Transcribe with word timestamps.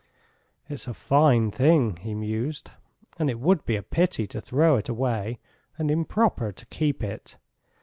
"It's 0.67 0.87
a 0.87 0.95
fine 0.95 1.51
thing," 1.51 1.97
he 1.97 2.15
mused, 2.15 2.71
"and 3.19 3.29
it 3.29 3.39
would 3.39 3.63
be 3.65 3.75
a 3.75 3.83
pity 3.83 4.25
to 4.29 4.41
throw 4.41 4.75
it 4.77 4.89
away 4.89 5.37
and 5.77 5.91
improper 5.91 6.51
to 6.51 6.65
keep 6.65 7.03
it. 7.03 7.37